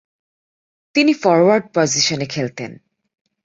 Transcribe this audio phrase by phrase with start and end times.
[0.95, 2.71] তিনি ফরোয়ার্ড পজিশনে খেলতেন।